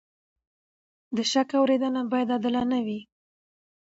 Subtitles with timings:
[1.15, 2.99] د شکایت اورېدنه باید عادلانه وي.